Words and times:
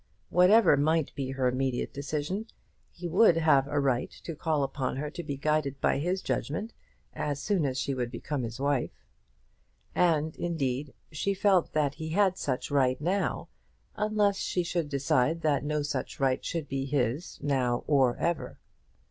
Whatever 0.31 0.77
might 0.77 1.13
be 1.13 1.29
her 1.33 1.47
immediate 1.47 1.93
decision, 1.93 2.47
he 2.89 3.07
would 3.07 3.37
have 3.37 3.67
a 3.67 3.79
right 3.79 4.09
to 4.23 4.35
call 4.35 4.63
upon 4.63 4.95
her 4.97 5.11
to 5.11 5.21
be 5.21 5.37
guided 5.37 5.79
by 5.79 5.99
his 5.99 6.23
judgment 6.23 6.73
as 7.13 7.39
soon 7.39 7.65
as 7.67 7.77
she 7.77 7.93
would 7.93 8.09
become 8.09 8.41
his 8.41 8.59
wife. 8.59 8.89
And 9.93 10.35
indeed, 10.37 10.95
she 11.11 11.35
felt 11.35 11.73
that 11.73 11.93
he 11.93 12.09
had 12.09 12.35
such 12.39 12.71
right 12.71 12.99
now, 12.99 13.49
unless 13.95 14.37
she 14.37 14.63
should 14.63 14.89
decide 14.89 15.41
that 15.41 15.63
no 15.63 15.83
such 15.83 16.19
right 16.19 16.43
should 16.43 16.67
be 16.67 16.87
his, 16.87 17.37
now 17.43 17.83
or 17.85 18.17
ever. 18.17 18.59